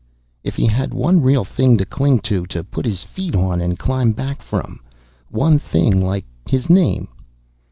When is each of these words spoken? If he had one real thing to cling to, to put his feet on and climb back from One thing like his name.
If 0.43 0.55
he 0.55 0.65
had 0.65 0.95
one 0.95 1.21
real 1.21 1.45
thing 1.45 1.77
to 1.77 1.85
cling 1.85 2.21
to, 2.21 2.47
to 2.47 2.63
put 2.63 2.85
his 2.87 3.03
feet 3.03 3.35
on 3.35 3.61
and 3.61 3.77
climb 3.77 4.13
back 4.13 4.41
from 4.41 4.79
One 5.29 5.59
thing 5.59 6.01
like 6.03 6.25
his 6.49 6.71
name. 6.71 7.07